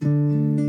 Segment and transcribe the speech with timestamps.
[0.00, 0.67] Música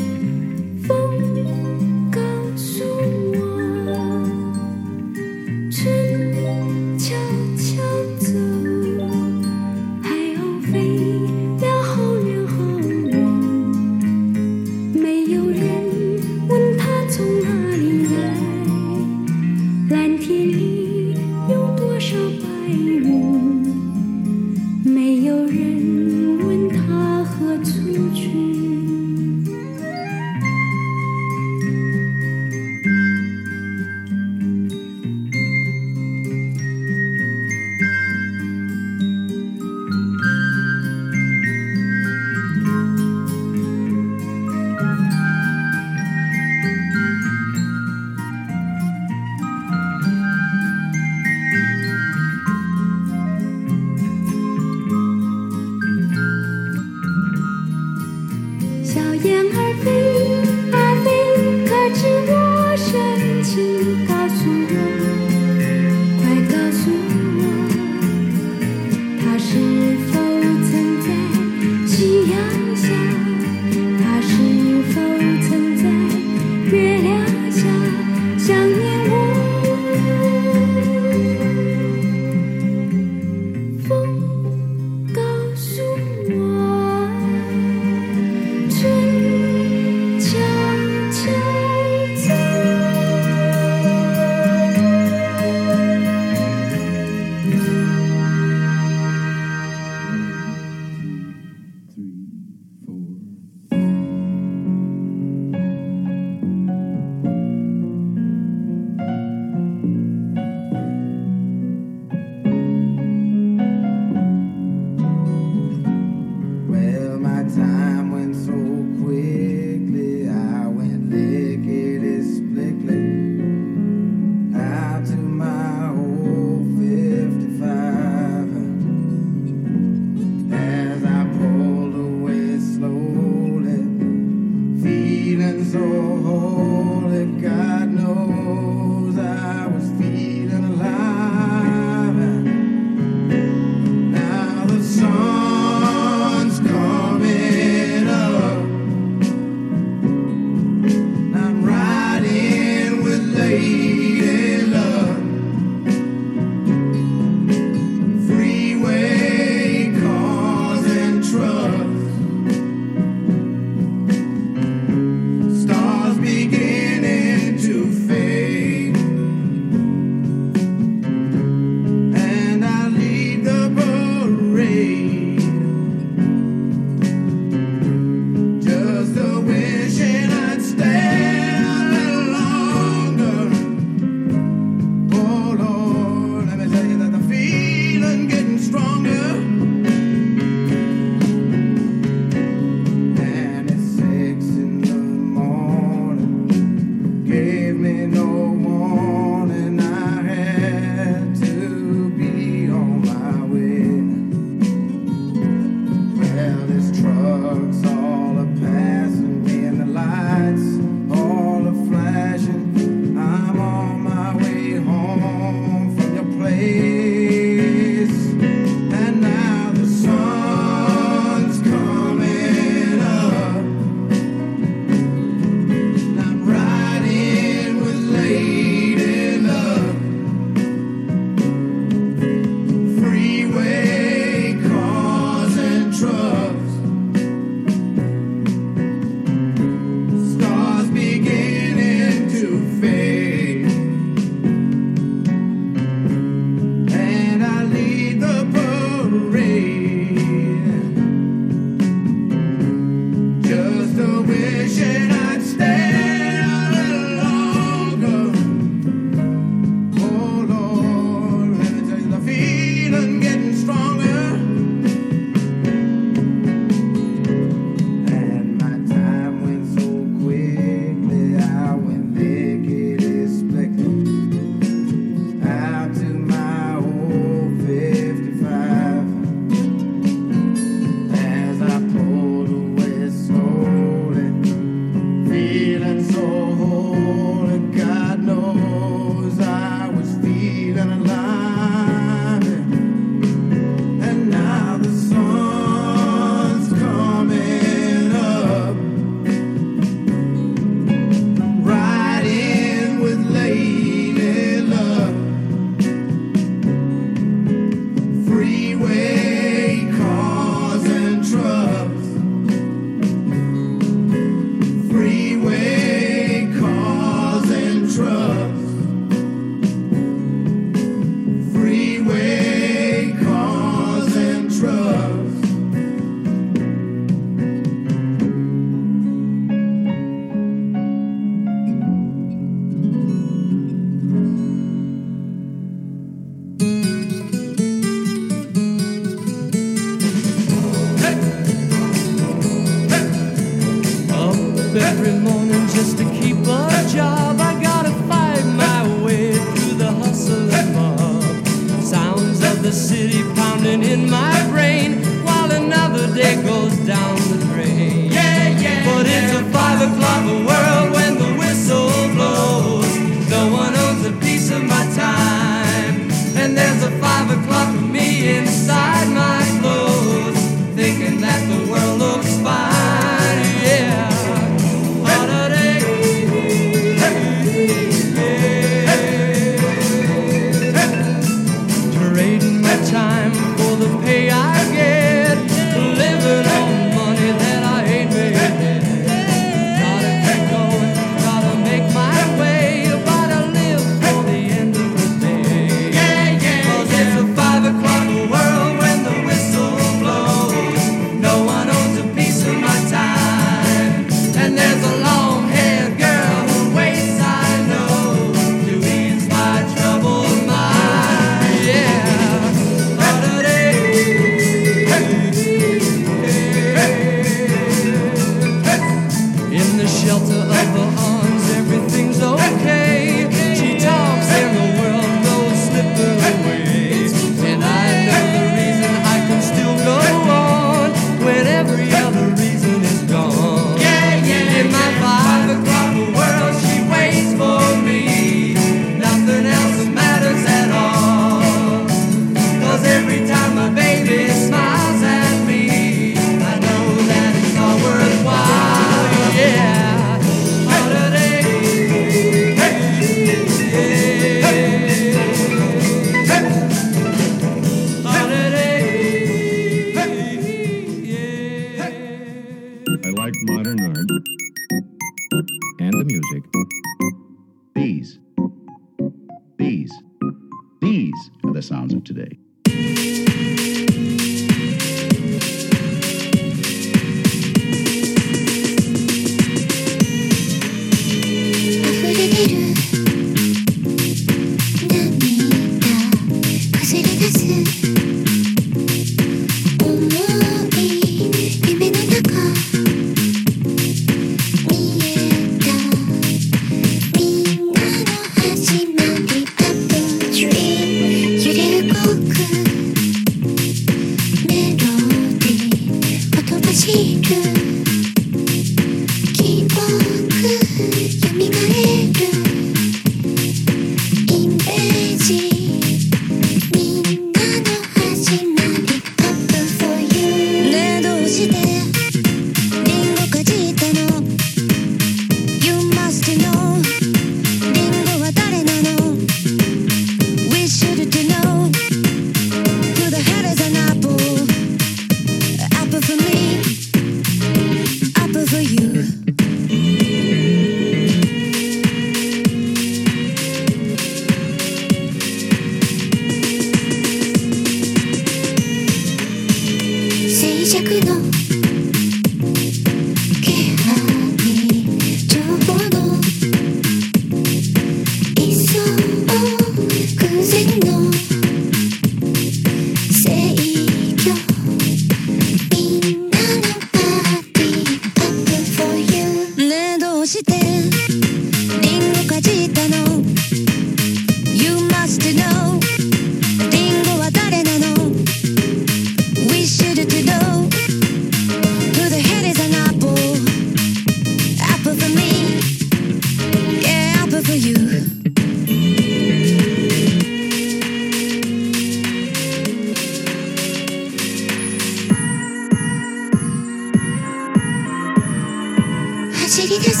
[599.71, 600.00] He just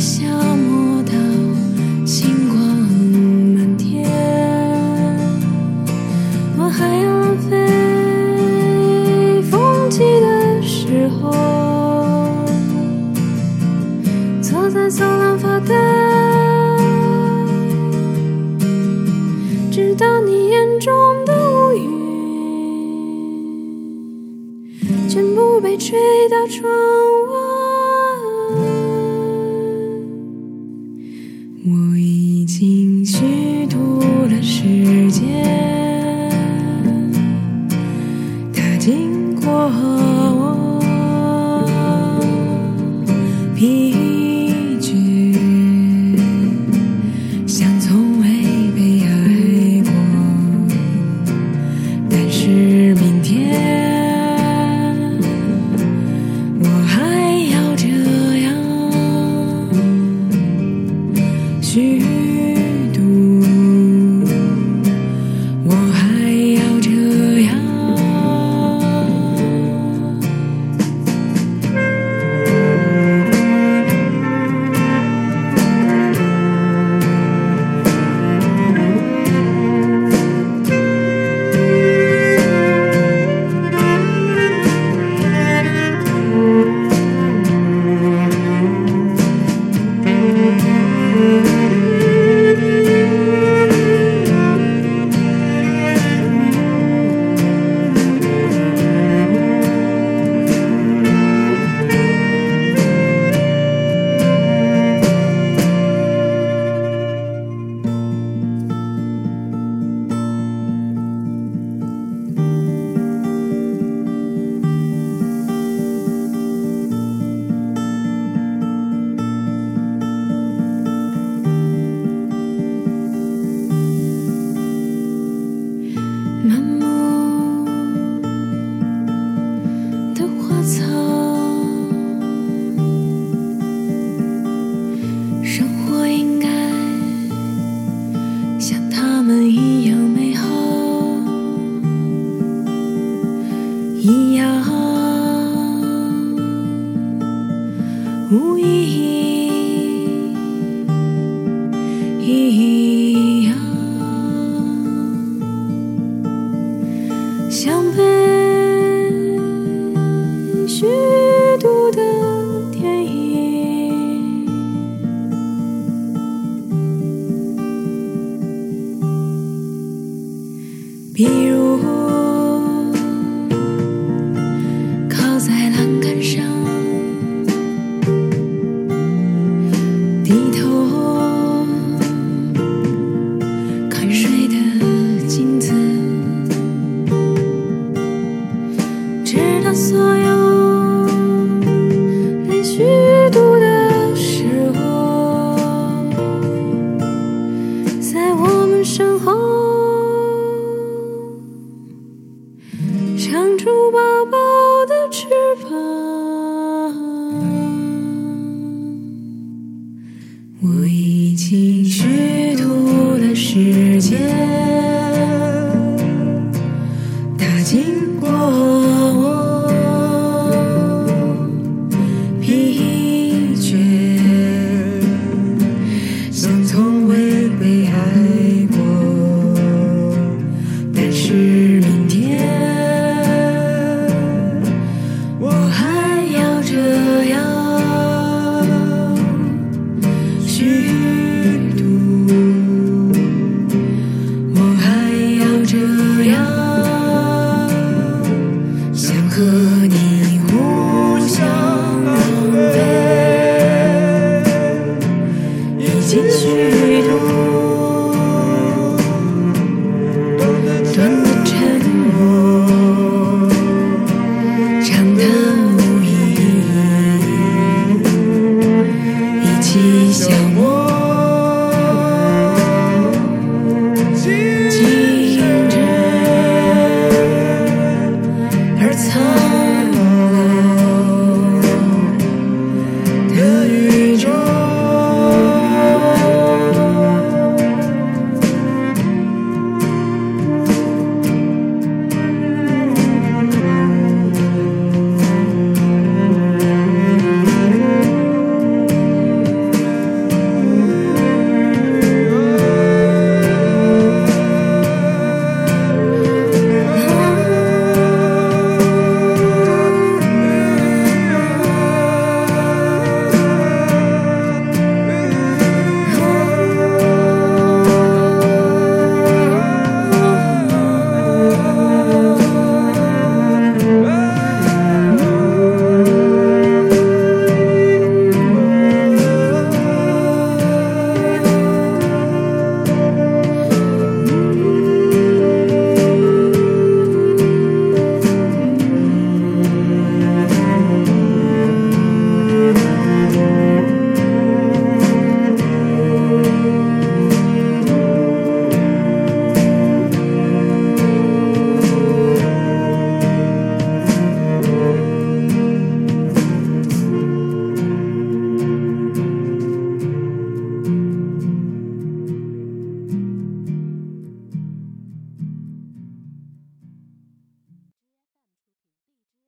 [0.00, 0.24] 消
[0.56, 1.12] 磨到
[2.06, 2.58] 星光
[3.54, 4.08] 满天
[6.56, 11.30] 我还要浪费风起的时候
[14.40, 15.74] 坐在走廊发呆
[19.70, 20.90] 直到你眼中
[21.26, 21.90] 的乌云
[25.10, 25.98] 全部被吹
[26.30, 26.89] 到窗